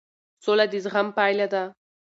[0.43, 1.63] سوله د زغم پایله ده